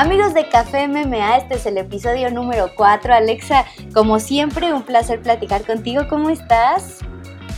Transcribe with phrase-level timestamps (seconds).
[0.00, 3.12] Amigos de Café MMA, este es el episodio número 4.
[3.12, 6.04] Alexa, como siempre, un placer platicar contigo.
[6.08, 7.00] ¿Cómo estás?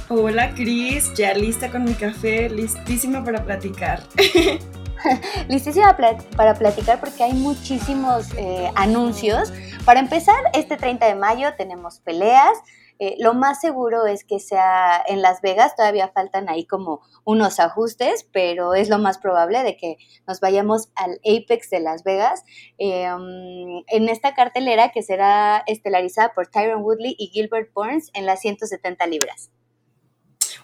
[0.08, 4.02] Hola Cris, ya lista con mi café, listísima para platicar.
[5.48, 5.96] listísima
[6.36, 9.52] para platicar porque hay muchísimos eh, anuncios.
[9.84, 12.58] Para empezar, este 30 de mayo tenemos peleas.
[12.98, 17.60] Eh, lo más seguro es que sea en Las Vegas, todavía faltan ahí como unos
[17.60, 19.96] ajustes, pero es lo más probable de que
[20.26, 22.44] nos vayamos al Apex de Las Vegas
[22.78, 28.40] em, en esta cartelera que será estelarizada por Tyron Woodley y Gilbert Burns en las
[28.40, 29.50] 170 libras.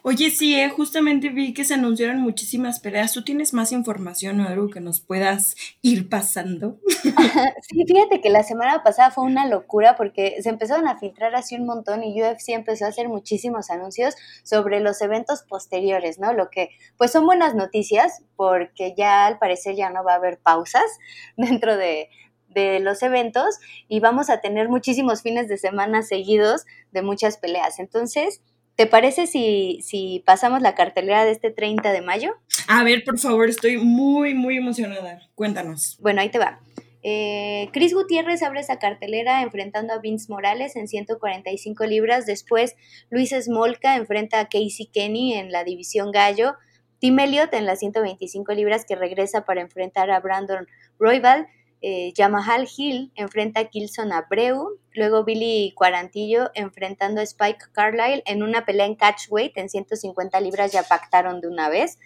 [0.02, 3.12] Oye, sí, eh, justamente vi que se anunciaron muchísimas peleas.
[3.12, 6.78] ¿Tú tienes más información o algo que nos puedas ir pasando?
[7.68, 11.56] sí, fíjate que la semana pasada fue una locura porque se empezaron a filtrar así
[11.56, 16.32] un montón y UFC empezó a hacer muchísimos anuncios sobre los eventos posteriores, ¿no?
[16.32, 20.38] Lo que pues son buenas noticias porque ya al parecer ya no va a haber
[20.38, 20.84] pausas
[21.36, 22.08] dentro de,
[22.48, 27.78] de los eventos y vamos a tener muchísimos fines de semana seguidos de muchas peleas.
[27.78, 28.42] Entonces,
[28.78, 32.36] ¿Te parece si, si pasamos la cartelera de este 30 de mayo?
[32.68, 35.28] A ver, por favor, estoy muy, muy emocionada.
[35.34, 35.98] Cuéntanos.
[36.00, 36.60] Bueno, ahí te va.
[37.02, 42.24] Eh, Chris Gutiérrez abre esa cartelera enfrentando a Vince Morales en 145 libras.
[42.24, 42.76] Después,
[43.10, 46.54] Luis Smolka enfrenta a Casey Kenny en la división gallo.
[47.00, 50.68] Tim Elliott en las 125 libras que regresa para enfrentar a Brandon
[51.00, 51.48] Royval
[51.80, 58.42] eh, Yamahal Hill enfrenta a Kilson Abreu, luego Billy Cuarantillo enfrentando a Spike Carlyle en
[58.42, 61.98] una pelea en catchweight en 150 libras ya pactaron de una vez.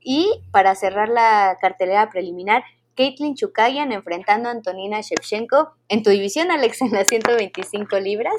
[0.00, 2.64] Y para cerrar la cartelera preliminar,
[2.96, 8.34] Caitlin Chukayan enfrentando a Antonina Shevchenko en tu división, Alex, en las 125 libras.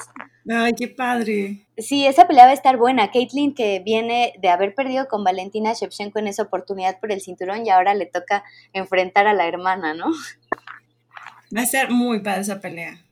[0.50, 1.66] Ay, qué padre.
[1.78, 3.10] Sí, esa pelea va a estar buena.
[3.10, 7.66] Caitlin que viene de haber perdido con Valentina Shevchenko en esa oportunidad por el cinturón
[7.66, 10.08] y ahora le toca enfrentar a la hermana, ¿no?
[11.56, 13.04] Va a ser muy padre esa pelea.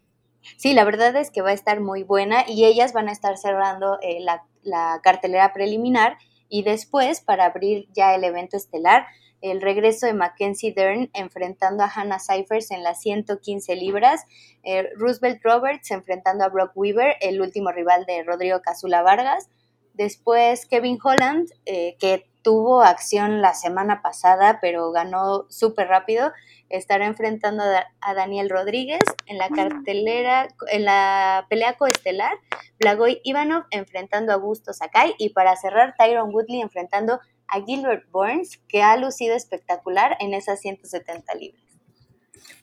[0.57, 3.37] Sí, la verdad es que va a estar muy buena y ellas van a estar
[3.37, 6.17] cerrando eh, la, la, cartelera preliminar
[6.49, 9.05] y después, para abrir ya el evento estelar,
[9.41, 14.25] el regreso de Mackenzie Dern enfrentando a Hannah Cyphers en las 115 libras,
[14.63, 19.49] eh, Roosevelt Roberts enfrentando a Brock Weaver, el último rival de Rodrigo Casula Vargas,
[19.93, 26.31] después Kevin Holland, eh, que tuvo acción la semana pasada, pero ganó súper rápido,
[26.69, 27.63] estará enfrentando
[28.01, 32.33] a Daniel Rodríguez en la cartelera, en la pelea coestelar,
[32.79, 38.61] Blagoy Ivanov enfrentando a Augusto Sakai y para cerrar Tyron Woodley enfrentando a Gilbert Burns,
[38.67, 41.61] que ha lucido espectacular en esas 170 libras.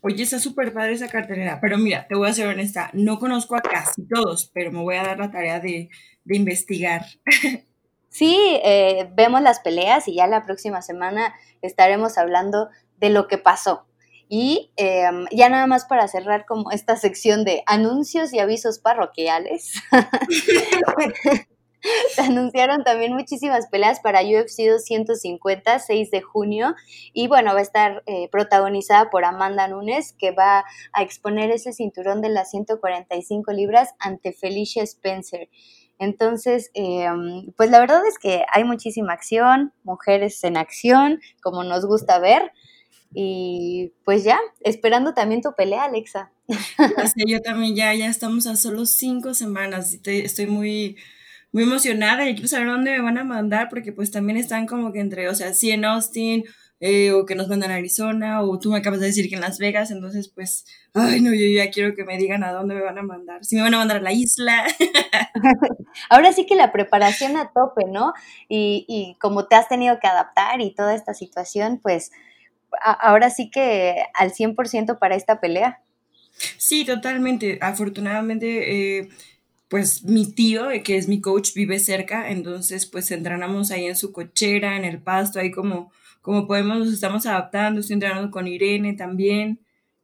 [0.00, 3.56] Oye, está súper padre esa cartelera, pero mira, te voy a ser honesta, no conozco
[3.56, 5.90] a casi todos, pero me voy a dar la tarea de,
[6.24, 7.04] de investigar.
[8.18, 13.38] Sí, eh, vemos las peleas y ya la próxima semana estaremos hablando de lo que
[13.38, 13.86] pasó.
[14.28, 19.74] Y em, ya nada más para cerrar como esta sección de anuncios y avisos parroquiales.
[22.16, 26.74] Se anunciaron también muchísimas peleas para UFC 250, 6 de junio.
[27.12, 31.72] Y bueno, va a estar eh, protagonizada por Amanda Nunes, que va a exponer ese
[31.72, 35.48] cinturón de las 145 libras ante Felicia Spencer.
[35.98, 41.86] Entonces, em, pues la verdad es que hay muchísima acción, mujeres en acción, como nos
[41.86, 42.53] gusta ver.
[43.14, 46.31] Y pues ya, esperando también tu pelea, Alexa.
[47.26, 49.94] yo también ya, ya estamos a solo cinco semanas.
[49.94, 50.97] Estoy, estoy muy,
[51.53, 54.92] muy emocionada y quiero saber dónde me van a mandar porque pues también están como
[54.92, 56.44] que entre, o sea, sí en Austin
[56.80, 59.40] eh, o que nos mandan a Arizona o tú me acabas de decir que en
[59.40, 62.82] Las Vegas, entonces pues, ay no, yo ya quiero que me digan a dónde me
[62.82, 64.66] van a mandar, si me van a mandar a la isla.
[66.10, 68.12] Ahora sí que la preparación a tope, ¿no?
[68.48, 72.12] Y, y como te has tenido que adaptar y toda esta situación, pues
[72.82, 75.80] ahora sí que al 100% para esta pelea.
[76.56, 77.58] Sí, totalmente.
[77.60, 79.08] Afortunadamente, eh,
[79.68, 83.96] pues mi tío, eh, que es mi coach, vive cerca, entonces pues entrenamos ahí en
[83.96, 88.46] su cochera, en el pasto, ahí como, como podemos, nos estamos adaptando, estoy entrenando con
[88.48, 89.60] Irene también.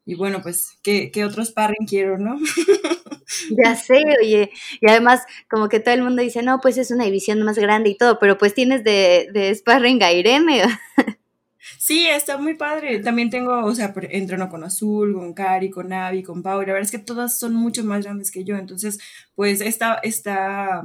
[0.06, 2.38] Y bueno, pues, ¿qué, qué otros sparring quiero, no?
[3.64, 4.50] Ya sé, oye,
[4.80, 7.90] y además como que todo el mundo dice, no, pues es una división más grande
[7.90, 10.62] y todo, pero pues tienes de, de sparring a Irene.
[11.78, 12.98] Sí, está muy padre.
[13.00, 16.60] También tengo, o sea, entreno con Azul, con Cari, con Navi, con Pau.
[16.60, 18.56] La verdad es que todas son mucho más grandes que yo.
[18.56, 18.98] Entonces,
[19.34, 20.82] pues está, está,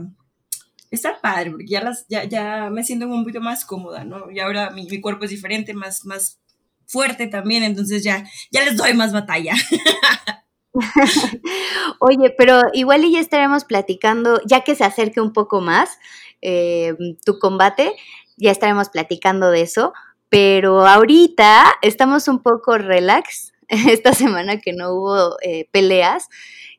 [0.92, 4.32] está padre, porque ya, las, ya, ya me siento un poquito más cómoda, ¿no?
[4.32, 6.40] Y ahora mi, mi cuerpo es diferente, más, más
[6.86, 7.64] fuerte también.
[7.64, 9.54] Entonces ya, ya les doy más batalla.
[12.00, 15.98] Oye, pero igual y ya estaremos platicando, ya que se acerque un poco más
[16.42, 16.96] eh,
[17.26, 17.94] tu combate,
[18.38, 19.94] ya estaremos platicando de eso
[20.30, 26.30] pero ahorita estamos un poco relax, esta semana que no hubo eh, peleas.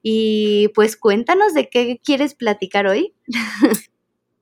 [0.02, 3.14] Y pues cuéntanos de qué quieres platicar hoy.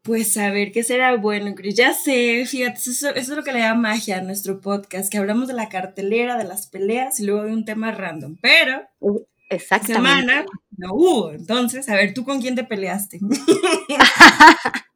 [0.08, 1.74] Pues a ver, ¿qué será bueno, Chris?
[1.74, 5.48] Ya sé, fíjate, eso, es lo que le da magia a nuestro podcast, que hablamos
[5.48, 8.38] de la cartelera, de las peleas y luego de un tema random.
[8.40, 9.20] Pero, uh,
[9.50, 10.46] esta semana
[10.78, 11.32] no hubo.
[11.32, 13.18] Entonces, a ver, ¿tú con quién te peleaste?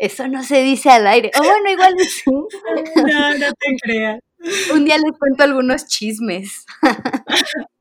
[0.00, 1.30] Eso no se dice al aire.
[1.40, 2.24] O bueno, igual sí.
[3.10, 4.20] No, no te creas.
[4.74, 6.66] Un día les cuento algunos chismes.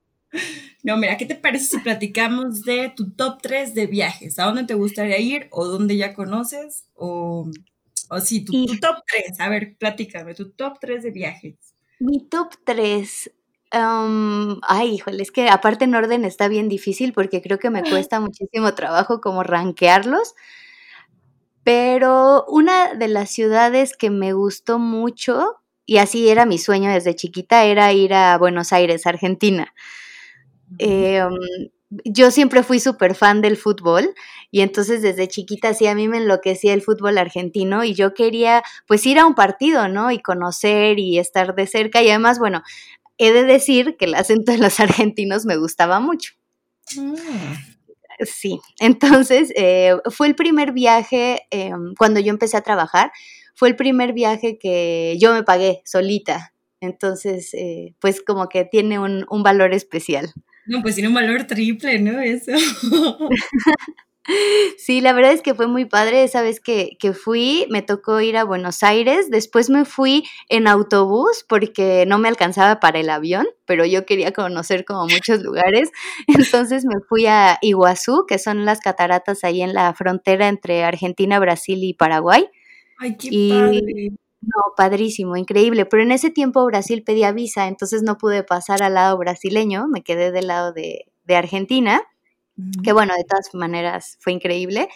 [0.84, 4.40] No, mira, ¿qué te parece si platicamos de tu top 3 de viajes?
[4.40, 6.86] ¿A dónde te gustaría ir o dónde ya conoces?
[6.96, 7.50] O,
[8.10, 9.40] o sí, tu, top 3.
[9.40, 11.56] A ver, platícame, tu top 3 de viajes.
[12.00, 13.32] Mi top 3.
[13.72, 18.20] ay, híjole, es que aparte en orden está bien difícil porque creo que me cuesta
[18.20, 20.34] muchísimo trabajo como rankearlos.
[21.64, 27.16] Pero una de las ciudades que me gustó mucho, y así era mi sueño desde
[27.16, 29.72] chiquita, era ir a Buenos Aires, Argentina.
[30.78, 31.34] Em,
[32.06, 34.14] yo siempre fui súper fan del fútbol
[34.50, 38.64] y entonces desde chiquita sí a mí me enloquecía el fútbol argentino y yo quería
[38.88, 40.12] pues ir a un partido, ¿no?
[40.12, 42.64] Y conocer y estar de cerca y además, bueno,
[43.18, 46.34] he de decir que el acento de los argentinos me gustaba mucho.
[47.00, 47.58] Ah.
[48.26, 53.12] Sí, entonces eh, fue el primer viaje em, cuando yo empecé a trabajar,
[53.56, 56.54] fue el primer viaje que yo me pagué solita.
[56.82, 60.34] Entonces, eh, pues como que tiene un, un valor especial.
[60.66, 62.20] No, pues tiene un valor triple, ¿no?
[62.22, 62.52] Eso.
[64.78, 68.22] Sí, la verdad es que fue muy padre esa vez que, que, fui, me tocó
[68.22, 73.10] ir a Buenos Aires, después me fui en autobús porque no me alcanzaba para el
[73.10, 75.90] avión, pero yo quería conocer como muchos lugares,
[76.28, 81.40] entonces me fui a Iguazú, que son las cataratas ahí en la frontera entre Argentina,
[81.40, 82.46] Brasil y Paraguay.
[83.00, 84.12] Ay, qué padre.
[84.42, 85.86] No, padrísimo, increíble.
[85.86, 90.04] Pero en ese tiempo Brasil pedía visa, entonces no pude pasar al lado brasileño, me
[90.04, 92.02] quedé del lado de, Argentina,
[92.84, 94.90] que bueno, de todas maneras fue increíble.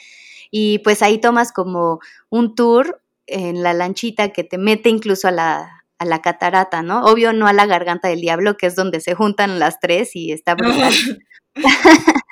[0.51, 1.99] Y pues ahí tomas como
[2.29, 7.05] un tour en la lanchita que te mete incluso a la, a la catarata, ¿no?
[7.05, 10.33] Obvio no a la garganta del diablo, que es donde se juntan las tres y
[10.33, 10.93] está brutal.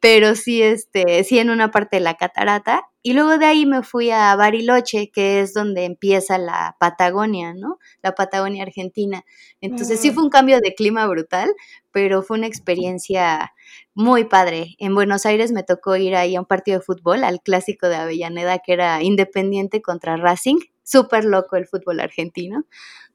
[0.00, 2.82] Pero sí, este, sí en una parte de la catarata.
[3.02, 7.78] Y luego de ahí me fui a Bariloche, que es donde empieza la Patagonia, ¿no?
[8.02, 9.24] La Patagonia Argentina.
[9.60, 11.54] Entonces sí fue un cambio de clima brutal,
[11.92, 13.52] pero fue una experiencia
[13.94, 14.74] muy padre.
[14.78, 17.96] En Buenos Aires me tocó ir ahí a un partido de fútbol, al clásico de
[17.96, 20.58] Avellaneda, que era Independiente contra Racing.
[20.82, 22.64] Súper loco el fútbol argentino.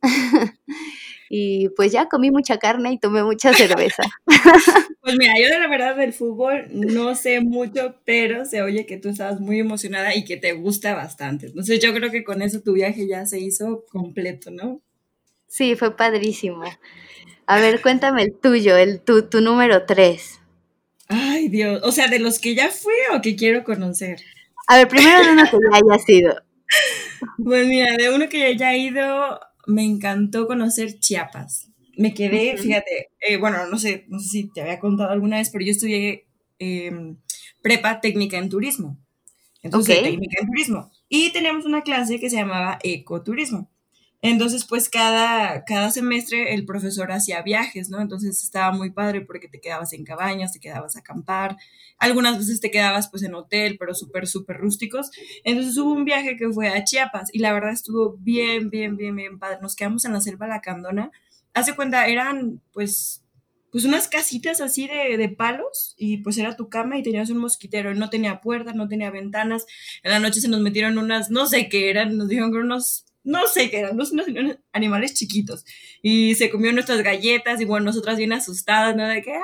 [1.29, 4.03] y pues ya comí mucha carne y tomé mucha cerveza.
[5.01, 8.97] Pues mira, yo de la verdad del fútbol no sé mucho, pero se oye que
[8.97, 11.47] tú estabas muy emocionada y que te gusta bastante.
[11.47, 14.81] Entonces yo creo que con eso tu viaje ya se hizo completo, ¿no?
[15.47, 16.63] Sí, fue padrísimo.
[17.47, 20.39] A ver, cuéntame el tuyo, el tu, tu número tres.
[21.07, 21.81] Ay, Dios.
[21.83, 24.19] O sea, de los que ya fui o que quiero conocer.
[24.67, 26.41] A ver, primero de uno que ya haya sido.
[27.43, 31.69] Pues mira, de uno que ya haya ido, me encantó conocer Chiapas.
[31.97, 35.49] Me quedé, fíjate, eh, bueno, no sé, no sé si te había contado alguna vez,
[35.49, 36.27] pero yo estudié
[36.57, 37.17] em,
[37.61, 38.97] prepa técnica en turismo.
[39.61, 40.91] Entonces, técnica en turismo.
[41.09, 43.69] Y teníamos una clase que se llamaba ecoturismo.
[44.21, 48.01] Entonces, pues cada, cada semestre el profesor hacía viajes, ¿no?
[48.01, 51.55] Entonces estaba muy padre porque te quedabas en cabañas, te quedabas a acampar,
[51.97, 55.09] algunas veces te quedabas pues en hotel, pero súper, súper rústicos.
[55.45, 59.15] Entonces hubo un viaje que fue a Chiapas y la verdad estuvo bien, bien, bien,
[59.15, 59.59] bien padre.
[59.61, 61.11] Nos quedamos en la selva Lacandona.
[61.53, 63.23] Hace cuenta, eran pues
[63.71, 67.37] pues unas casitas así de, de, palos y pues era tu cama y tenías un
[67.37, 69.67] mosquitero, no tenía puertas, no tenía ventanas,
[70.01, 73.05] en la noche se nos metieron unas, no sé qué eran, nos dijeron que unos
[73.29, 74.11] no sé qué eran, unos,
[74.73, 75.63] animales chiquitos.
[76.01, 79.07] Y se comió nuestras galletas y bueno, nosotras bien asustadas, ¿no?
[79.07, 79.31] De que,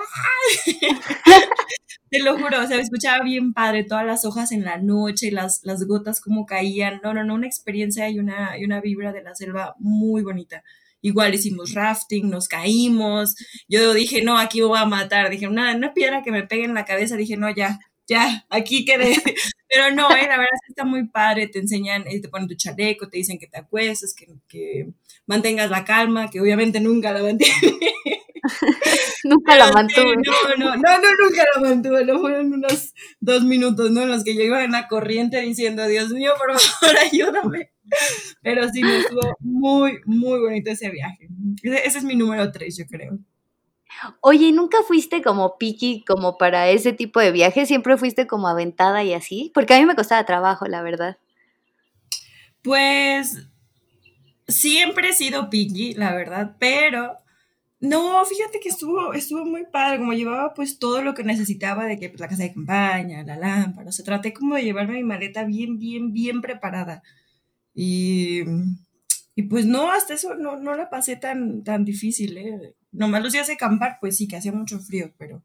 [2.10, 5.62] Te lo juro, o sea, escuchaba bien padre todas las hojas en la noche, las,
[5.64, 7.00] las gotas como caían.
[7.04, 10.64] No, no, no, una experiencia y una, y una vibra de la selva muy bonita.
[11.02, 13.36] Igual hicimos rafting, nos caímos.
[13.68, 15.30] Yo dije, no, aquí voy a matar.
[15.30, 17.18] Dije, una, una piedra que me pegue en la cabeza.
[17.18, 19.16] Dije, no, ya, ya, aquí quedé.
[19.68, 23.10] Pero no, eh, la verdad está muy padre, te enseñan, eh, te ponen tu chaleco,
[23.10, 24.90] te dicen que te acuestes, que, que
[25.26, 27.54] mantengas la calma, que obviamente nunca la mantiene.
[29.24, 30.16] nunca la mantuve.
[30.24, 34.04] no, no, no, no, nunca la mantuve, no fueron unos dos minutos, ¿no?
[34.04, 37.72] En los que yo iba en la corriente diciendo, Dios mío, por favor, ayúdame.
[38.42, 41.28] Pero sí, me estuvo muy, muy bonito ese viaje.
[41.64, 43.20] Ese, ese es mi número tres, yo creo.
[44.22, 47.68] Oye, ¿y nunca fuiste como piqui como para ese tipo de viajes?
[47.68, 49.52] ¿Siempre fuiste como aventada y así?
[49.54, 51.18] Porque a mí me costaba trabajo, la verdad.
[52.62, 53.48] Pues
[54.48, 57.20] siempre he sido piqui, la verdad, pero
[57.82, 62.00] No, fíjate que estuvo, estuvo muy padre, como llevaba pues todo lo que necesitaba de
[62.00, 65.04] que pues, la casa de campaña, la lámpara, o sea, traté como de llevarme mi
[65.04, 67.04] maleta bien, bien, bien preparada.
[67.76, 68.42] Y,
[69.36, 72.76] y pues no, hasta eso no, no la pasé tan, tan difícil, ¿eh?
[72.96, 75.42] Nomás los días de acampar, pues sí, que hacía mucho frío, pero...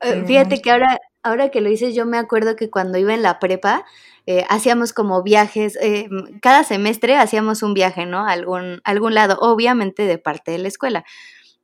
[0.00, 3.22] Eh, fíjate que ahora, ahora que lo dices, yo me acuerdo que cuando iba en
[3.22, 3.84] la prepa,
[4.26, 6.08] eh, hacíamos como viajes, eh,
[6.40, 8.26] cada semestre hacíamos un viaje, ¿no?
[8.26, 11.04] Algún, algún lado, obviamente de parte de la escuela.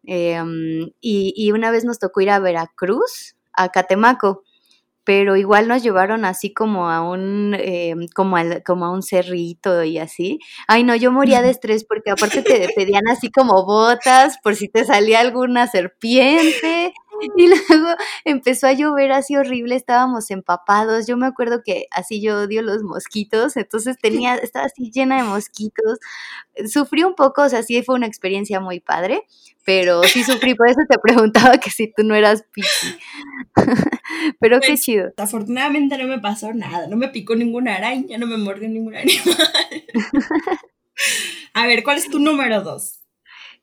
[0.04, 4.44] Em, y, y, una vez nos tocó ir a Veracruz, a Catemaco,
[5.08, 9.96] pero igual nos llevaron así como a un, em, como, como a un cerrito y
[9.96, 10.38] así.
[10.66, 14.68] Ay, no, yo moría de estrés porque aparte te pedían así como botas por si
[14.68, 16.92] te salía alguna serpiente
[17.36, 17.94] y luego
[18.24, 21.06] empezó a llover así horrible, estábamos empapados.
[21.06, 25.24] Yo me acuerdo que así yo odio los mosquitos, entonces tenía, estaba así llena de
[25.24, 25.98] mosquitos.
[26.66, 29.22] Sufrí un poco, o sea, sí fue una experiencia muy padre,
[29.64, 32.68] pero sí sufrí, por eso te preguntaba que si tú no eras piqui.
[34.40, 35.12] pero qué pues, chido.
[35.16, 39.36] Afortunadamente no me pasó nada, no me picó ninguna araña, no me mordió ningún animal.
[41.54, 42.97] a ver, ¿cuál es tu número dos?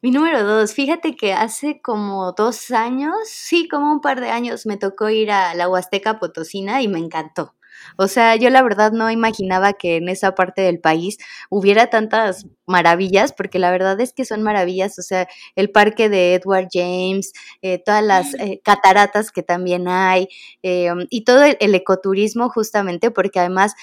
[0.05, 4.67] Mi número dos, fíjate que hace como dos años, sí, como un par de años,
[4.67, 7.55] me tocó ir a la Huasteca Potosina y me encantó.
[7.97, 11.17] O sea, yo la verdad no imaginaba que en esa parte del país
[11.50, 16.35] hubiera tantas maravillas, porque la verdad es que son maravillas, o sea, el parque de
[16.35, 17.33] Edward James,
[17.63, 20.27] eh, todas las eh, cataratas que también hay,
[20.62, 23.74] eh, y todo el, ecoturismo justamente, porque además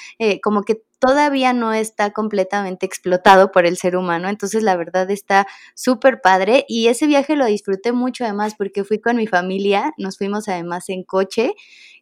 [0.41, 5.49] como que todavía no está completamente explotado por el ser humano, entonces la verdad está
[5.75, 10.17] súper padre y ese viaje lo disfruté mucho además porque fui con mi familia, nos
[10.17, 11.55] fuimos además en coche,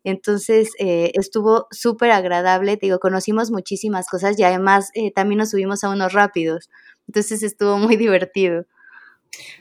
[0.04, 5.82] entonces eh, estuvo súper agradable, digo, conocimos muchísimas cosas y además eh, también nos subimos
[5.82, 6.68] a unos rápidos,
[7.08, 8.66] entonces estuvo muy divertido.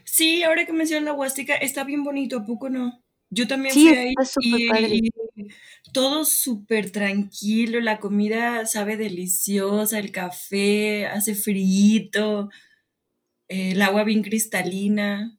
[0.04, 3.02] Sí, ahora que mencionas la Huástica, está bien bonito, ¿a poco no?
[3.30, 5.10] Yo también fui ahí y,
[5.94, 12.50] todo súper tranquilo, la comida sabe deliciosa, el café hace frío,
[13.48, 15.36] el agua bien cristalina.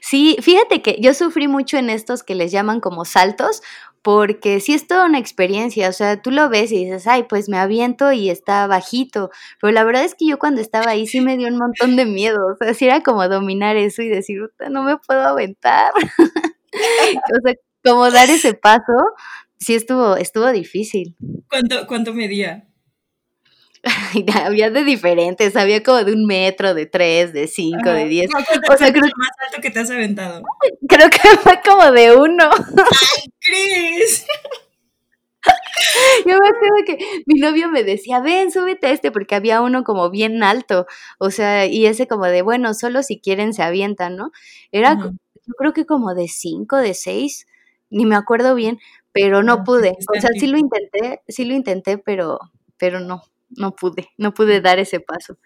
[0.00, 3.62] Sí, fíjate que yo sufrí mucho en estos que les llaman como saltos,
[4.02, 7.48] porque sí es toda una experiencia, o sea, tú lo ves y dices, ay, pues
[7.48, 9.30] me aviento y está bajito,
[9.60, 12.04] pero la verdad es que yo cuando estaba ahí sí me dio un montón de
[12.04, 14.40] miedo, o sea, sí era como dominar eso y decir,
[14.70, 15.92] no me puedo aventar.
[16.72, 18.92] o sea, como dar ese paso,
[19.58, 21.16] sí estuvo, estuvo difícil.
[21.48, 22.66] ¿Cuánto, cuánto medía?
[24.44, 28.30] había de diferentes, había como de un metro, de tres, de cinco, de diez.
[28.34, 30.42] o sea, creo más alto que te has aventado.
[30.88, 32.50] Creo que fue como de uno.
[32.52, 34.26] ¡Ay, Cris!
[36.26, 39.82] Yo me acuerdo que mi novio me decía, ven, súbete a este, porque había uno
[39.82, 40.86] como bien alto,
[41.18, 44.30] o sea, y ese como de, bueno, solo si quieren se avientan, ¿no?
[44.70, 45.12] Era,
[45.52, 47.46] yo creo que como de cinco, de seis,
[47.90, 48.78] ni me acuerdo bien,
[49.12, 49.98] pero no pude.
[50.16, 52.38] O sea, sí lo intenté, sí lo intenté, pero,
[52.78, 55.36] pero no, no pude, no pude dar ese paso.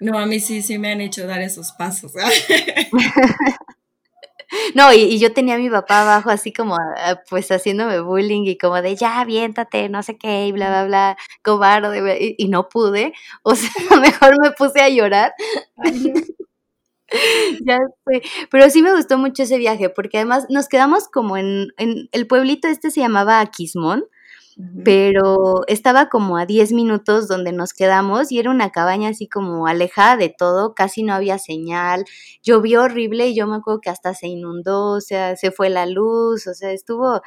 [0.00, 2.14] No, a mí sí, sí me han hecho dar esos pasos.
[4.74, 8.56] no, y, yo tenía a mi papá abajo así como, ah, pues haciéndome bullying y
[8.56, 12.70] como de, ya, aviéntate, no sé qué, y bla, bla, bla, cobarde, y, y no
[12.70, 13.12] pude.
[13.42, 15.34] O sea, mejor me puse a llorar.
[17.66, 21.68] Ya sé, pero sí me gustó mucho ese viaje, porque además nos quedamos como en,
[21.76, 24.04] en el pueblito este se llamaba Aquismón,
[24.84, 29.66] pero estaba como a 10 minutos donde nos quedamos y era una cabaña así como
[29.66, 32.04] alejada de todo, casi no había señal,
[32.42, 35.86] llovió horrible y yo me acuerdo que hasta se inundó, o sea, se fue la
[35.86, 37.22] luz, o sea, estuvo,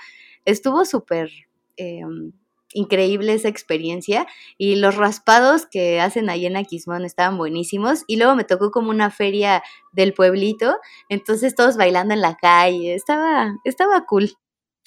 [0.45, 1.29] estuvo súper...
[1.75, 2.33] Em,
[2.73, 4.27] increíble esa experiencia
[4.57, 8.89] y los raspados que hacen ahí en Aquismón estaban buenísimos y luego me tocó como
[8.89, 10.75] una feria del pueblito,
[11.09, 14.31] entonces todos bailando en la calle, estaba, estaba cool.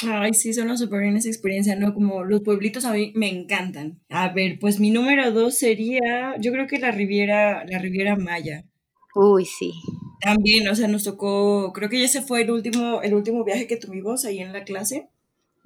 [0.06, 1.94] Ay, sí, suena súper bien esa experiencia, ¿no?
[1.94, 3.98] Como los pueblitos a mí me encantan.
[4.10, 8.64] A ver, pues mi número dos sería, yo creo que la Riviera, la Riviera Maya.
[9.14, 9.72] Uy, sí.
[10.20, 13.66] También, o sea, nos tocó, creo que ya se fue el último, el último viaje
[13.66, 15.08] que tuvimos ahí en la clase.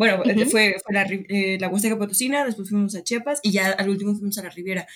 [0.00, 3.90] Bueno, fue, fue la, eh, la Huasteca Potosina, después fuimos a Chiapas y ya al
[3.90, 4.87] último fuimos a la Riviera.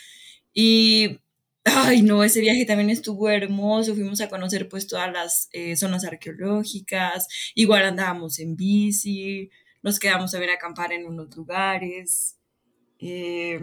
[0.54, 1.20] Y,
[1.64, 3.94] ay, no, ese viaje también estuvo hermoso.
[3.94, 7.28] Fuimos a conocer pues todas las eh, zonas arqueológicas.
[7.54, 9.50] Igual andábamos en bici,
[9.82, 12.38] nos quedamos a ver acampar en unos lugares.
[12.98, 13.60] Eh,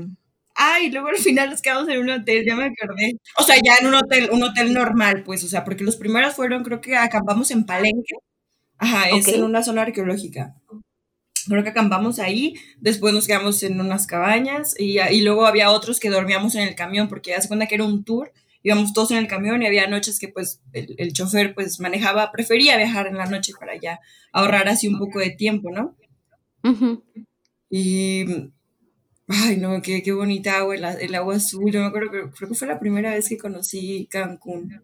[0.54, 3.18] ay, luego al final nos quedamos en un hotel, ya me acordé.
[3.40, 6.36] O sea, ya en un hotel, un hotel normal, pues, o sea, porque los primeros
[6.36, 8.14] fueron, creo que acampamos en Palenque.
[8.78, 10.56] Ajá, es en una zona arqueológica
[11.48, 16.00] creo que acampamos ahí, después nos quedamos en unas cabañas y, y luego había otros
[16.00, 18.32] que dormíamos en el camión porque ya se cuenta que era un tour
[18.64, 22.78] íbamos todos en el camión y había noches que pues el, chofer pues manejaba, prefería
[22.78, 24.00] viajar en la noche para ya
[24.32, 25.98] ahorrar así un poco de tiempo, ¿no?
[27.70, 28.26] Y,
[29.28, 32.68] ay no, qué, qué bonita agua, el, agua azul, yo me acuerdo creo que fue
[32.68, 34.82] la primera vez que conocí Cancún.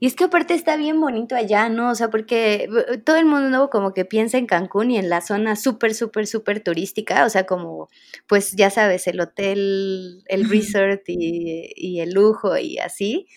[0.00, 1.90] Y es que aparte está bien bonito allá, ¿no?
[1.90, 5.20] O sea, porque eh, todo el mundo como que piensa en Cancún y en la
[5.20, 7.88] zona súper, súper, súper turística, o sea, como,
[8.26, 13.28] pues ya sabes, el hotel, el resort y, el lujo y así,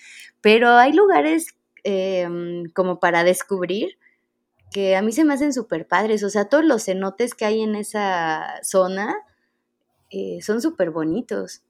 [0.42, 3.98] pero hay lugares em, como para descubrir
[4.72, 7.62] que a mí se me hacen súper padres, o sea, todos los cenotes que hay
[7.62, 9.16] en esa zona
[10.10, 11.64] eh, son súper bonitos.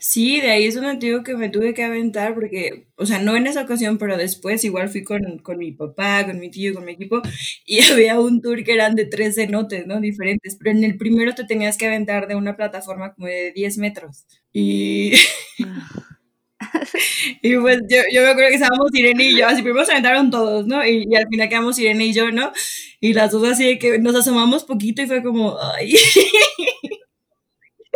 [0.00, 3.36] Sí, de ahí es un digo que me tuve que aventar porque, o sea, no
[3.36, 6.84] en esa ocasión, pero después igual fui con, con mi papá, con mi tío, con
[6.84, 7.20] mi equipo
[7.66, 10.00] y había un tour que eran de tres cenotes, ¿no?
[10.00, 13.78] Diferentes, pero en el primero te tenías que aventar de una plataforma como de 10
[13.78, 15.12] metros y...
[17.42, 20.30] y pues yo, yo me acuerdo que estábamos Irene y yo, así primero se aventaron
[20.30, 20.84] todos, ¿no?
[20.84, 22.52] Y, y, al final quedamos Irene y yo, ¿no?
[23.00, 25.94] Y las dos así de que nos asomamos poquito y fue como, ay.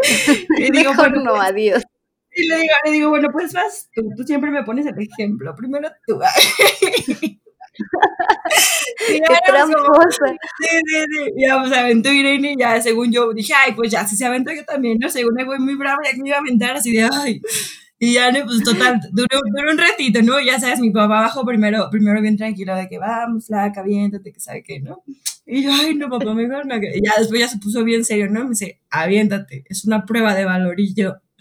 [0.58, 1.82] y digo, Mejor no, pues, adiós.
[2.34, 5.54] Y le digo, le digo, bueno, pues vas tú, tú siempre me pones el ejemplo,
[5.54, 6.18] primero tú.
[9.08, 10.26] y Qué tramposa.
[10.60, 11.32] Sí, sí, sí.
[11.36, 14.52] Ya, pues aventó Irene y ya, según yo, dije, ay, pues ya, si se aventó
[14.52, 15.10] yo también, ¿no?
[15.10, 17.40] Según me voy muy brava, ya que me iba a aventar así de, ay.
[17.98, 20.40] Y ya, pues total, duró, duró un ratito, ¿no?
[20.40, 24.40] Ya sabes, mi papá bajó primero, primero bien tranquilo, de que vamos, flaca, aviéntate, que
[24.40, 25.04] sabe qué, ¿no?
[25.54, 26.76] Y yo, ay, no, papá, mejor no.
[26.76, 28.44] Y ya después ya se puso bien serio, ¿no?
[28.44, 30.80] Me dice, aviéntate, es una prueba de valor.
[30.80, 31.16] Y yo,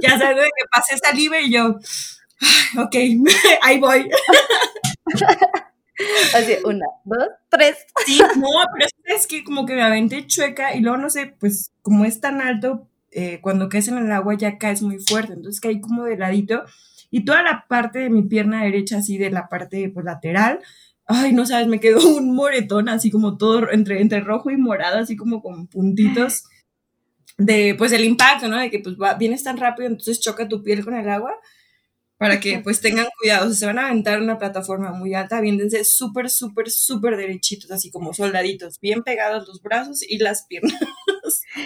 [0.00, 1.78] ya sabes que pasé saliva y yo,
[2.78, 2.96] ok,
[3.62, 4.08] ahí voy.
[6.34, 7.76] Así, una, dos, tres.
[8.06, 11.72] Sí, no, pero es que como que me aventé chueca y luego no sé, pues
[11.82, 15.60] como es tan alto, eh, cuando caes en el agua ya caes muy fuerte, entonces
[15.60, 16.64] caí como de ladito
[17.10, 20.60] y toda la parte de mi pierna derecha, así de la parte pues, lateral,
[21.06, 24.98] ay, no sabes, me quedó un moretón así como todo entre, entre rojo y morado,
[24.98, 26.44] así como con puntitos
[27.38, 28.58] de pues el impacto, ¿no?
[28.58, 31.34] De que pues va, vienes tan rápido, entonces choca tu piel con el agua
[32.22, 35.82] para que pues tengan cuidado, si se van a aventar una plataforma muy alta, aviéntense
[35.82, 40.78] súper, súper, súper derechitos, así como soldaditos, bien pegados los brazos y las piernas.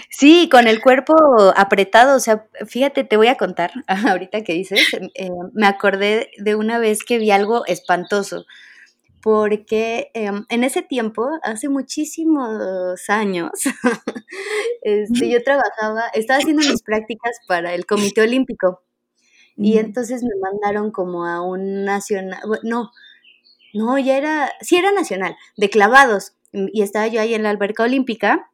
[0.08, 1.14] Sí, con el cuerpo
[1.56, 4.80] apretado, o sea, fíjate, te voy a contar, ahorita que dices,
[5.14, 8.46] eh, me acordé de una vez que vi algo espantoso
[9.26, 13.50] porque em, en ese tiempo, hace muchísimos años,
[14.82, 18.84] este, yo trabajaba, estaba haciendo mis prácticas para el Comité Olímpico
[19.56, 22.92] y entonces me mandaron como a un nacional, no,
[23.74, 27.82] no, ya era, sí era nacional, de clavados, y estaba yo ahí en la alberca
[27.82, 28.52] olímpica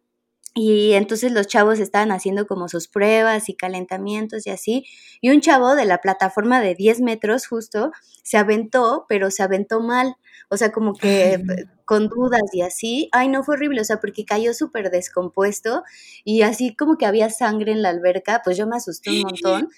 [0.55, 4.85] y entonces los chavos estaban haciendo como sus pruebas y calentamientos y así.
[5.23, 7.91] Y un chavo de la plataforma de 10 metros justo
[8.23, 10.17] se aventó, pero se aventó mal.
[10.51, 11.43] O sea, como que
[11.87, 13.09] con dudas y así.
[13.13, 15.85] Ay, no fue horrible, o sea, porque cayó súper descompuesto
[16.23, 19.69] y así como que había sangre en la alberca, pues yo me asusté un montón.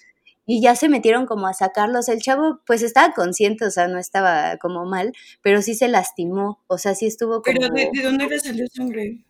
[0.46, 2.08] Y ya se metieron como a sacarlos.
[2.08, 6.62] El chavo pues estaba consciente, o sea, no estaba como mal, pero sí se lastimó,
[6.66, 7.44] o sea, sí estuvo como...
[7.44, 9.24] ¿Pero de, de dónde le salió sangre?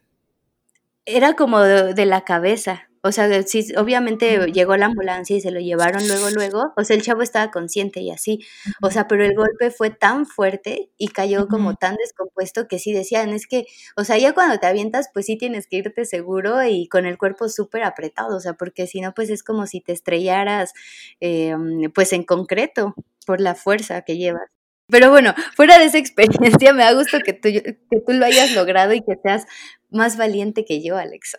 [1.06, 2.88] Era como de, la cabeza.
[3.06, 6.72] O sea, sí, obviamente llegó la ambulancia y se lo llevaron luego, luego.
[6.76, 8.40] O sea, el chavo estaba consciente y así.
[8.80, 12.94] O sea, pero el golpe fue tan fuerte y cayó como tan descompuesto que sí
[12.94, 16.64] decían, es que, o sea, ya cuando te avientas, pues sí tienes que irte seguro
[16.64, 18.36] y con el cuerpo súper apretado.
[18.36, 20.72] O sea, porque si no, pues es como si te estrellaras,
[21.20, 22.94] em, pues en concreto,
[23.26, 24.53] por la fuerza que llevas.
[24.88, 28.52] Pero bueno, fuera de esa experiencia, me da gusto que tú, que tú lo hayas
[28.52, 29.46] logrado y que seas
[29.90, 31.38] más valiente que yo, Alexa.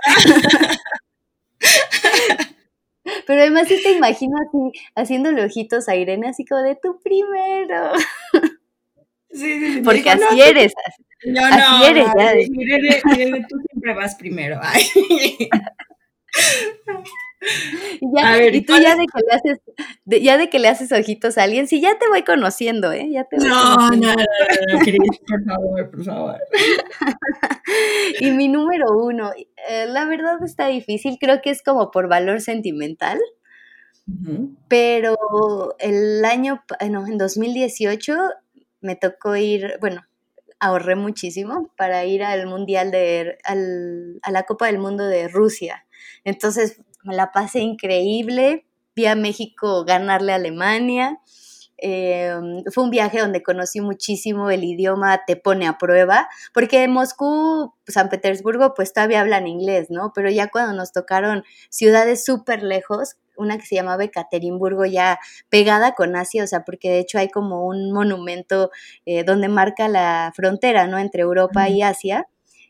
[3.27, 7.91] Pero además sí te imagino así, haciéndole ojitos a Irene, así como de tu primero.
[9.31, 9.81] Sí, sí, sí.
[9.81, 10.73] Porque así eres.
[11.25, 12.08] No, no, así eres,
[12.49, 14.60] Irene, Irene, tú siempre vas primero.
[14.62, 14.88] Ay.
[18.02, 19.60] Y, ya, y tú ya de, que le haces,
[20.06, 23.08] ya de que le haces ojitos a alguien, sí, ya te voy conociendo, ¿eh?
[23.12, 24.80] Ya te no, no, no, no,
[25.28, 26.39] por favor, por favor.
[28.19, 29.32] y mi número uno,
[29.69, 33.19] eh, la verdad está difícil, creo que es como por valor sentimental,
[34.67, 38.15] pero el año, no, en 2018
[38.82, 40.06] me tocó ir, bueno,
[40.60, 45.86] ahorré muchísimo para ir al Mundial de, al, a la Copa del Mundo de Rusia.
[46.24, 48.65] Entonces me la pasé increíble,
[48.96, 51.20] vi a México ganarle a Alemania.
[51.78, 57.74] Em, fue un viaje donde conocí muchísimo el idioma, te pone a prueba, porque Moscú,
[57.86, 60.13] San Petersburgo, pues todavía hablan inglés, ¿no?
[60.15, 65.19] Pero ya cuando nos tocaron ciudades súper lejos, una que se llamaba Ekaterimburgo ya
[65.50, 68.71] pegada con Asia, o sea, porque de hecho hay como un monumento
[69.06, 70.98] eh, donde marca la frontera, ¿no?
[71.00, 72.28] Entre Europa y Asia.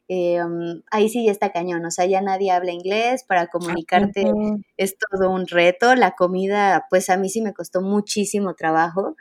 [0.07, 4.31] Eh, um, ahí sí ya está cañón, o sea, ya nadie habla inglés, para comunicarte
[4.77, 9.15] es todo un reto, la comida, pues a mí sí me costó muchísimo trabajo,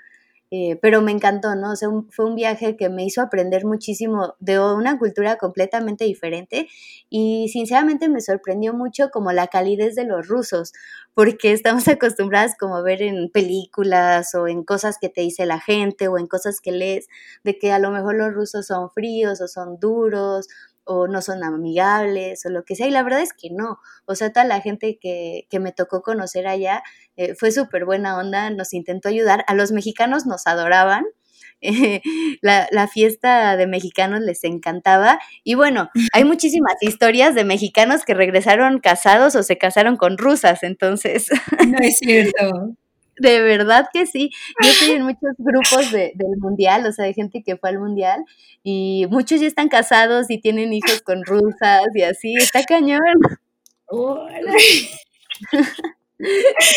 [0.57, 1.73] eh, pero me encantó, ¿no?
[2.11, 6.69] Fue un viaje que me hizo aprender muchísimo de una cultura completamente diferente
[7.11, 10.73] y sinceramente me sorprendió mucho como la calidez de los rusos,
[11.13, 15.59] porque estamos acostumbradas como a ver en películas o en cosas que te dice la
[15.59, 17.09] gente o en cosas que lees,
[17.43, 20.47] de que a lo mejor los rusos son fríos o son duros
[20.85, 22.87] o no son amigables o lo que sea.
[22.87, 23.79] Y la verdad es que no.
[24.07, 26.83] O sea, toda la gente que, que me tocó conocer allá
[27.17, 29.45] eh, fue súper buena onda, nos intentó ayudar.
[29.49, 31.05] A los mexicanos nos adoraban.
[32.43, 35.19] la, la, fiesta de mexicanos les encantaba.
[35.45, 40.63] Y bueno, hay muchísimas historias de mexicanos que regresaron casados o se casaron con rusas,
[40.63, 41.29] entonces.
[41.67, 42.77] No es cierto.
[43.19, 44.31] De verdad que sí.
[44.63, 47.79] Yo estoy en muchos grupos de, del mundial, o sea, de gente que fue al
[47.79, 48.25] mundial
[48.63, 52.35] y muchos ya están casados y tienen hijos con rusas y así.
[52.37, 53.01] Está cañón.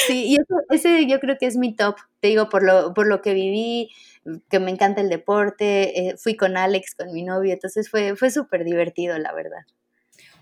[0.07, 1.95] sí, y eso, ese yo creo que es mi top.
[2.19, 3.89] Te digo, por lo, por lo que viví,
[4.49, 8.29] que me encanta el deporte, eh, fui con Alex, con mi novio, entonces fue, fue
[8.29, 9.65] súper divertido, la verdad.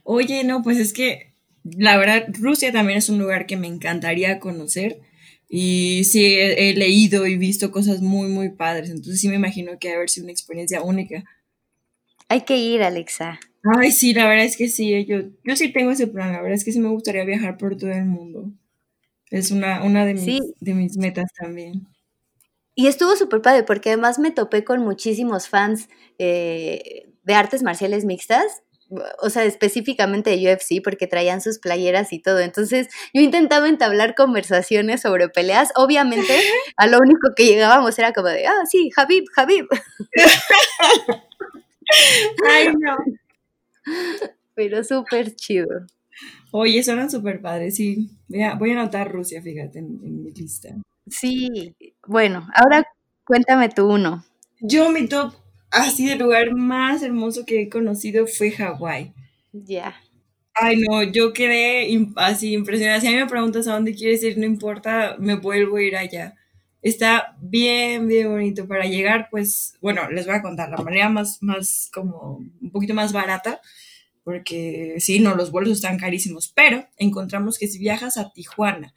[0.04, 4.40] Oye, no, pues es que la verdad, Rusia también es un lugar que me encantaría
[4.40, 5.00] conocer
[5.48, 8.90] y sí, he, leído y visto cosas muy, muy padres.
[8.90, 11.24] Entonces sí me imagino que ha haber sido una experiencia única.
[12.28, 13.40] Hay que ir, Alexa.
[13.78, 15.06] Ay, sí, la verdad es que sí.
[15.06, 16.32] Yo, yo sí tengo ese plan.
[16.32, 18.52] La verdad es que sí me gustaría viajar por todo el mundo.
[19.30, 21.88] Es una, una de, mis, de mis metas también.
[22.74, 28.06] Y estuvo súper padre porque además me topé con muchísimos fans eh, de artes marciales
[28.06, 28.64] mixtas
[29.22, 32.40] o sea, específicamente de UFC, porque traían sus playeras y todo.
[32.40, 35.72] Entonces, yo intentaba entablar conversaciones sobre peleas.
[35.76, 36.34] Obviamente,
[36.78, 39.68] a lo único que llegábamos era como de, ah, sí, Javib, Javib.
[42.50, 42.98] Ay, no.
[44.56, 45.86] Pero súper chido.
[46.52, 48.10] Oye, suenan súper padres, sí.
[48.28, 50.70] Voy a, voy a anotar Rusia, fíjate, en, mi lista.
[51.08, 51.76] Sí,
[52.08, 52.88] bueno, ahora
[53.26, 54.26] cuéntame tú uno.
[54.62, 55.34] Yo, mi top
[55.76, 59.14] así de lugar más hermoso que he conocido fue Hawái.
[59.52, 59.96] Ya.
[60.54, 63.02] Ay, no, yo quedé así impresionada.
[63.02, 65.98] Si a mí me preguntas a dónde quieres ir, no importa, me vuelvo a ir
[65.98, 66.36] allá.
[66.82, 68.68] Está bien, bien bonito.
[68.68, 72.94] Para llegar, pues, bueno, les voy a contar la manera más, más, como, un poquito
[72.94, 73.60] más barata,
[74.24, 78.94] porque sí, no, los vuelos están carísimos, pero encontramos que si viajas a Tijuana,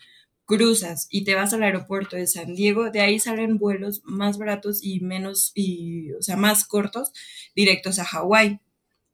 [0.48, 4.82] cruzas y te vas al aeropuerto de San Diego, de ahí salen vuelos más baratos
[4.82, 7.12] y menos, y, o sea, más cortos,
[7.54, 8.58] directos a Hawái.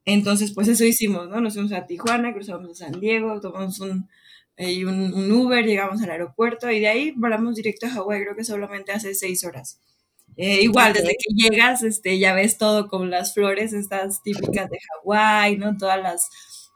[0.05, 1.40] Entonces, pues eso hicimos, ¿no?
[1.40, 4.09] Nos fuimos a Tijuana, cruzamos a San Diego, tomamos un,
[4.57, 8.44] eh, un, Uber, llegamos al aeropuerto y de ahí volamos directo a Hawái, creo que
[8.44, 9.81] solamente hace seis horas.
[10.37, 14.79] Eh, igual, desde que llegas, este, ya ves todo con las flores, estas típicas de
[15.03, 15.77] Hawái, ¿no?
[15.77, 16.29] Todas las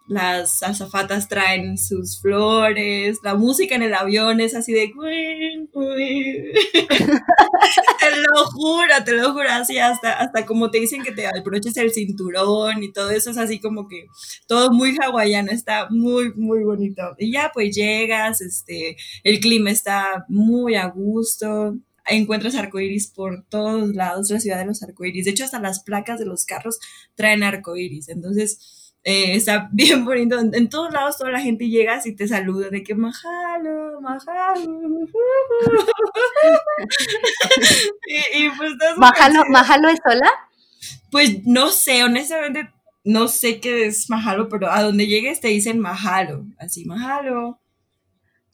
[0.08, 4.90] las azafatas traen sus flores, la música en el avión es así de...
[8.00, 11.76] te lo juro, te lo juro, así hasta, hasta como te dicen que te abroches
[11.76, 14.06] el cinturón y todo eso es así como que
[14.46, 17.14] todo muy hawaiano, está muy, muy bonito.
[17.18, 23.94] Y ya pues llegas, este, el clima está muy a gusto, encuentras arcoiris por todos
[23.94, 25.26] lados, la ciudad de los arcoiris.
[25.26, 26.78] De hecho, hasta las placas de los carros
[27.14, 28.08] traen arcoiris.
[28.08, 30.38] Entonces, eh, está bien bonito.
[30.38, 34.60] En, todos lados toda la gente llega y te saluda de que majalo, majalo.
[38.34, 40.30] y, pues ¿Majalo, es sola?
[41.10, 42.70] Pues no sé, honestamente
[43.04, 47.58] no sé qué es majalo, pero a donde llegues te dicen majalo, así majalo.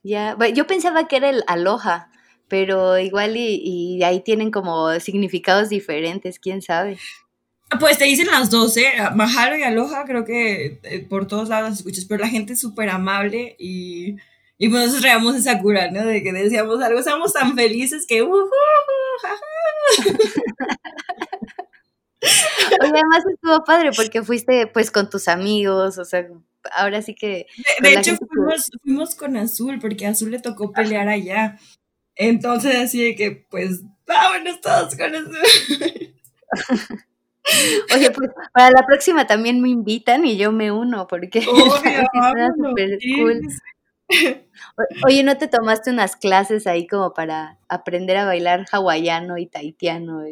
[0.05, 2.11] Ya, yo pensaba que era el aloha,
[2.47, 6.99] pero igual y, y ahí tienen como significados diferentes, quién sabe.
[7.81, 12.05] Pues te dicen las 12, Mahalo y Aloha, creo que eh, por todos lados escuchas,
[12.05, 14.17] pero la gente es súper amable y,
[14.59, 16.05] y pues nosotros traíamos esa cura, ¿no?
[16.05, 18.23] De que decíamos algo, estamos tan felices que...
[18.23, 18.49] Uh,
[22.81, 26.27] además estuvo padre porque fuiste pues con tus amigos, o sea,
[26.73, 27.47] ahora sí que...
[27.81, 31.59] De, hecho fuimos, fuimos, con Azul porque a Azul le tocó pelear allá.
[32.15, 36.15] Entonces así de que pues vámonos todos con Azul.
[37.95, 43.41] Oye, pues para la próxima también me invitan y yo me uno, porque súper cool.
[45.07, 50.23] Oye, ¿no te tomaste unas clases ahí como para aprender a bailar hawaiano y taitiano?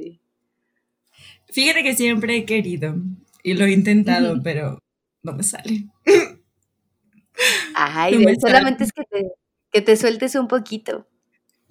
[1.50, 2.94] Fíjate que siempre he querido
[3.42, 4.78] y lo he intentado, pero
[5.22, 5.86] no me sale.
[7.74, 9.32] Ay, solamente es que te,
[9.70, 11.06] que te sueltes un poquito.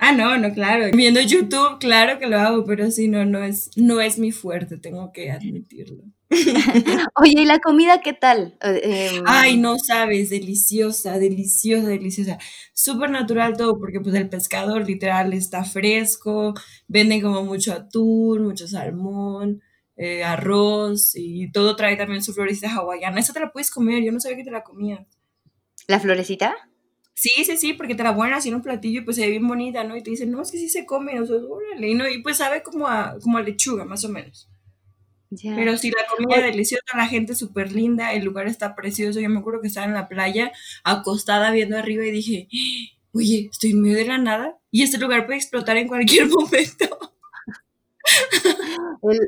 [0.03, 0.89] Ah, no, no, claro.
[0.95, 4.77] Viendo YouTube, claro que lo hago, pero sí, no, no es, no es mi fuerte,
[4.77, 6.03] tengo que admitirlo.
[7.21, 8.57] Oye, ¿y la comida qué tal?
[8.63, 12.39] Eh, em, Ay, no sabes, deliciosa, deliciosa, deliciosa.
[12.73, 16.55] Súper natural todo, porque pues el pescador literal está fresco,
[16.87, 19.61] venden como mucho atún, mucho salmón,
[19.97, 23.19] eh, arroz y todo trae también su florecita hawaiana.
[23.19, 25.05] Esa te la puedes comer, yo no sabía que te la comía.
[25.85, 26.55] ¿La florecita?
[27.21, 29.29] Sí, sí, sí, porque te la ponen así en un platillo y pues se ve
[29.29, 29.95] bien bonita, ¿no?
[29.95, 32.09] Y te dicen, no, es que sí se come, o sea, órale, y, ¿no?
[32.09, 34.49] y pues sabe como a, como a lechuga, más o menos.
[35.43, 39.19] Pero sí, la comida es deliciosa, la gente súper linda, el lugar está precioso.
[39.19, 40.51] Yo me acuerdo que estaba en la playa,
[40.83, 42.47] acostada viendo arriba y dije,
[43.13, 47.11] oye, estoy en medio de la nada y este lugar puede explotar en cualquier momento.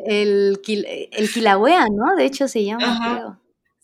[0.08, 2.16] el, el, el Kilauea, ¿no?
[2.16, 3.43] De hecho se llama, creo.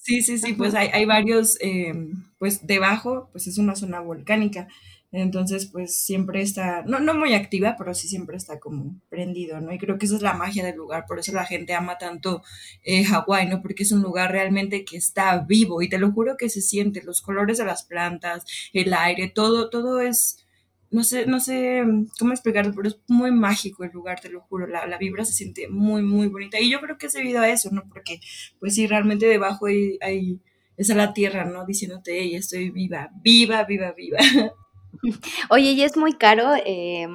[0.09, 1.93] Sí, sí, sí, pues hay, hay varios, eh,
[2.39, 4.67] pues debajo, pues es una zona volcánica.
[5.11, 9.71] Entonces, pues siempre está, no, no muy activa, pero sí siempre está como prendido, ¿no?
[9.71, 12.41] Y creo que esa es la magia del lugar, por eso la gente ama tanto
[12.83, 13.61] eh, Hawái, ¿no?
[13.61, 17.03] Porque es un lugar realmente que está vivo y te lo juro que se siente,
[17.03, 20.45] los colores de las plantas, el aire, todo, todo es,
[20.91, 21.83] no sé, no sé
[22.17, 25.33] cómo explicarlo, pero es muy mágico el lugar, te lo juro, la, la, vibra se
[25.33, 26.59] siente muy, muy bonita.
[26.59, 27.83] Y yo creo que es debido a eso, ¿no?
[27.89, 28.19] Porque,
[28.59, 30.39] pues sí, realmente debajo hay, hay
[30.77, 31.65] esa la tierra, ¿no?
[31.65, 34.17] Diciéndote, hey, estoy viva, viva, viva, viva.
[35.49, 37.07] Oye, y es muy caro, eh,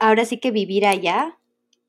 [0.00, 1.38] ahora sí que vivir allá.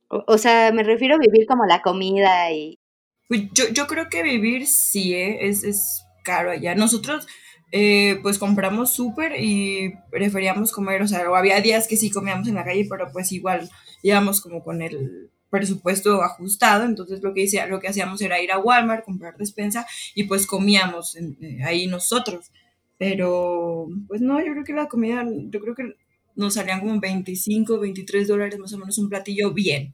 [0.09, 2.79] O, sea, me refiero a vivir como la comida y...
[3.27, 5.47] Pues yo, yo creo que vivir sí, ¿eh?
[5.47, 6.75] es, es caro allá.
[6.75, 7.27] Nosotros
[7.71, 12.47] eh, pues compramos súper y preferíamos comer, o sea, o había días que sí comíamos
[12.47, 13.69] en la calle, pero pues igual
[14.03, 18.51] íbamos como con el presupuesto ajustado, entonces lo que, hice, lo que hacíamos era ir
[18.51, 22.51] a Walmart, comprar despensa y pues comíamos eh, ahí nosotros.
[22.97, 25.93] Pero, pues no, yo creo que la comida, yo creo que
[26.35, 29.93] nos salían como 25, 23 dólares más o menos un platillo bien.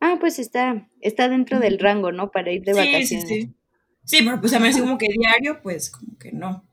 [0.00, 2.30] Ah, pues está, está dentro del rango, ¿no?
[2.30, 3.08] Para ir de vacaciones.
[3.08, 3.54] Sí, sí.
[4.04, 6.64] Sí, pero pues a mí así como que diario, pues como que no.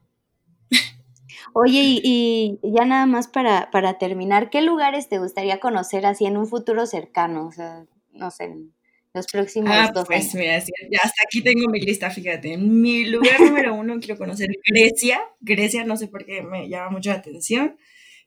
[1.61, 6.37] Oye, y, ya nada más para, para, terminar, ¿qué lugares te gustaría conocer así en
[6.37, 7.47] un futuro cercano?
[7.47, 8.55] O sea, no sé,
[9.13, 12.55] los próximos ah, pues, Mira, ya hasta aquí tengo mi lista, fíjate.
[12.57, 15.19] Mi lugar número uno quiero conocer Grecia.
[15.41, 17.77] Grecia, no sé por qué me llama mucho la atención.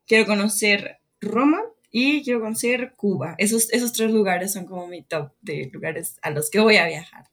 [0.06, 3.34] Quiero conocer Roma y quiero conocer Cuba.
[3.38, 6.86] Esos, esos tres lugares son como mi top de lugares a los que voy a
[6.86, 7.24] viajar.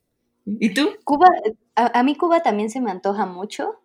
[0.46, 0.92] ¿Y tú?
[1.04, 1.28] Cuba,
[1.76, 3.82] a mí Cuba también se me antoja mucho.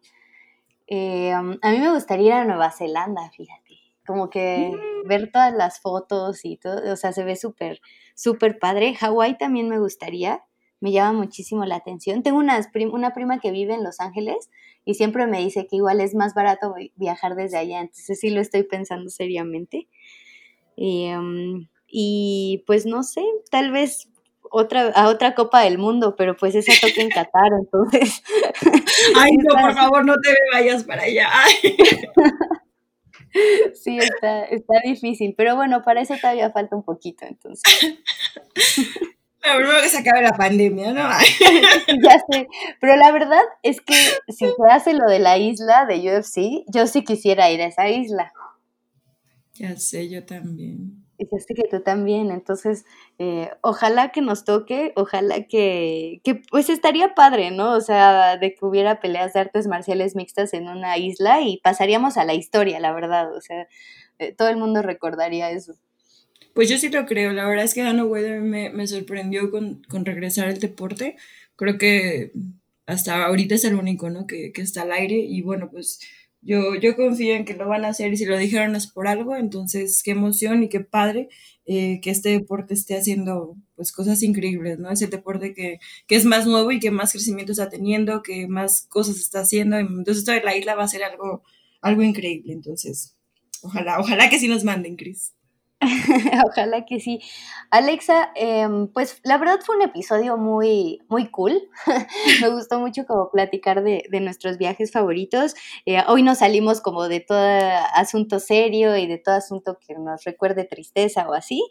[0.96, 3.80] Eh, a mí me gustaría ir a Nueva Zelanda, fíjate.
[4.06, 5.08] Como que mm.
[5.08, 7.80] ver todas las fotos y todo, o sea, se ve súper,
[8.14, 8.94] súper padre.
[8.94, 10.44] Hawái también me gustaría,
[10.78, 12.22] me llama muchísimo la atención.
[12.22, 12.60] Tengo una,
[12.92, 14.50] una prima que vive en Los Ángeles
[14.84, 18.40] y siempre me dice que igual es más barato viajar desde allá, entonces sí lo
[18.40, 19.88] estoy pensando seriamente.
[20.76, 24.10] Em, y pues no sé, tal vez
[24.54, 28.22] otra, a otra Copa del Mundo, pero pues esa toca en Qatar, entonces.
[29.16, 31.30] Ay, no, por favor, no te vayas para allá.
[33.74, 37.64] Sí, está, está difícil, pero bueno, para eso todavía falta un poquito, entonces.
[39.42, 41.02] Pero primero que se acabe la pandemia, ¿no?
[41.02, 42.48] ya sé,
[42.80, 43.92] pero la verdad es que
[44.28, 47.90] si se hace lo de la isla de UFC, yo sí quisiera ir a esa
[47.90, 48.32] isla.
[49.52, 51.03] Ya sé, yo también.
[51.30, 52.84] Sé que tú también, entonces
[53.18, 57.72] eh, ojalá que nos toque, ojalá que, que, pues estaría padre, ¿no?
[57.72, 62.16] O sea, de que hubiera peleas de artes marciales mixtas en una isla y pasaríamos
[62.16, 63.66] a la historia, la verdad, o sea,
[64.18, 65.74] eh, todo el mundo recordaría eso.
[66.54, 69.82] Pues yo sí lo creo, la verdad es que Dano Weather me, me sorprendió con,
[69.88, 71.16] con, regresar al deporte,
[71.56, 72.32] creo que
[72.86, 74.26] hasta ahorita es el único, ¿no?
[74.26, 76.00] Que, que está al aire y bueno, pues
[76.44, 79.08] yo, yo confío en que lo van a hacer y si lo dijeron es por
[79.08, 81.28] algo, entonces qué emoción y qué padre
[81.66, 84.90] eh, que este deporte esté haciendo pues cosas increíbles, ¿no?
[84.90, 88.46] Es el deporte que, que, es más nuevo y que más crecimiento está teniendo, que
[88.48, 91.42] más cosas está haciendo, entonces toda la isla va a ser algo,
[91.80, 93.16] algo increíble, entonces
[93.62, 95.33] ojalá, ojalá que sí nos manden, Cris.
[96.46, 97.20] Ojalá que sí.
[97.70, 101.60] Alexa, em, pues la verdad fue un episodio muy, muy cool.
[102.40, 105.54] Me gustó mucho como platicar de, de nuestros viajes favoritos.
[105.86, 107.38] Eh, hoy nos salimos como de todo
[107.94, 111.62] asunto serio y de todo asunto que nos recuerde tristeza o así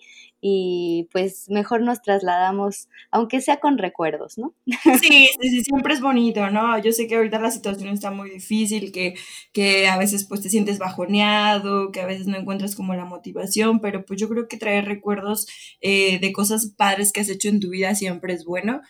[0.45, 4.53] y pues mejor nos trasladamos, aunque sea con recuerdos, ¿no?
[5.01, 6.77] Sí, sí, siempre es bonito, ¿no?
[6.79, 9.15] Yo sé que ahorita la situación está muy difícil, que,
[9.53, 13.79] que a veces pues te sientes bajoneado, que a veces no encuentras como la motivación,
[13.79, 15.47] pero pues yo creo que traer recuerdos
[15.81, 18.81] eh, de cosas padres que has hecho en tu vida siempre es bueno.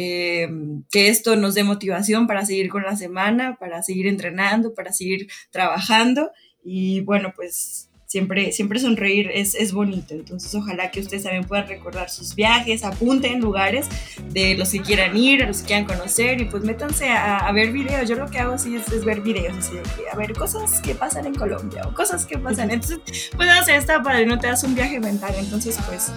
[0.00, 0.48] Eh,
[0.92, 5.26] que esto nos dé motivación para seguir con la semana, para seguir entrenando, para seguir
[5.50, 6.30] trabajando
[6.62, 10.14] y bueno, pues siempre, siempre sonreír es, es bonito.
[10.14, 13.86] Entonces, ojalá que ustedes también puedan recordar sus viajes, apunten lugares
[14.30, 17.70] de los que quieran ir, a los que quieran conocer y pues métanse a, ver
[17.70, 18.08] videos.
[18.08, 21.26] Yo lo que hago así es, ver videos, así de a ver cosas que pasan
[21.26, 22.70] en Colombia o cosas que pasan.
[22.70, 25.34] Entonces, pues hacer esta para que no te das un viaje mental.
[25.38, 26.10] Entonces, pues,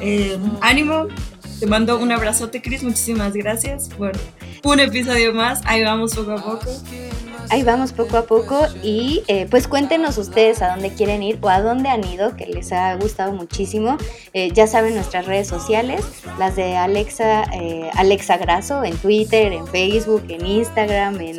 [0.00, 1.08] eh, ánimo.
[1.58, 2.84] Te mando un abrazote, Cris.
[2.84, 4.12] Muchísimas gracias por
[4.62, 5.60] un episodio más.
[5.64, 6.70] Ahí vamos poco a poco
[7.50, 11.48] ahí vamos poco a poco y eh, pues cuéntenos ustedes a dónde quieren ir o
[11.48, 13.96] a dónde han ido, que les ha gustado muchísimo.
[14.32, 16.04] Eh, ya saben nuestras redes sociales,
[16.38, 21.38] las de Alexa, eh, Alexa Grasso en Twitter, en Facebook, en Instagram, en,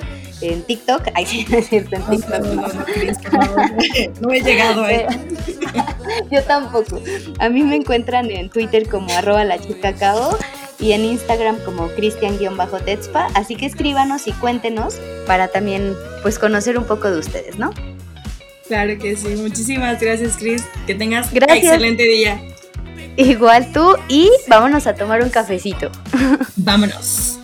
[0.65, 1.09] TikTok.
[1.15, 2.41] Ahí sí, no es cierto, en TikTok.
[4.21, 4.85] No, he llegado.
[6.31, 7.01] Yo tampoco.
[7.39, 10.37] A mí me encuentran en Twitter como arroba la chica cao
[10.79, 13.27] y en Instagram como cristian-tetspa.
[13.33, 14.95] Así que escríbanos y cuéntenos
[15.27, 17.71] para también pues conocer un poco de ustedes, ¿no?
[18.67, 19.29] Claro que sí.
[19.29, 20.63] Muchísimas gracias, Cris.
[20.85, 22.41] Que tengas un excelente día.
[23.17, 25.91] Igual tú y vámonos a tomar un cafecito.
[26.55, 27.39] Vámonos.